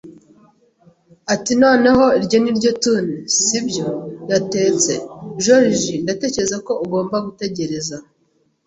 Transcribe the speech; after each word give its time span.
Ati: 1.33 1.51
“Noneho 1.63 2.03
iryo 2.19 2.37
ni 2.41 2.51
ryo 2.57 2.71
toon, 2.81 3.07
si 3.43 3.57
byo?” 3.67 3.87
yatetse. 4.31 4.91
“Joriji, 5.43 5.95
ndatekereza 6.03 6.57
ko 6.65 6.71
ugomba 6.83 7.15
gutegereza 7.25 7.95